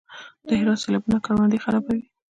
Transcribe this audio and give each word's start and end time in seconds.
د 0.47 0.49
هرات 0.59 0.79
سیلابونه 0.83 1.17
کروندې 1.25 1.63
خرابوي؟ 1.63 2.05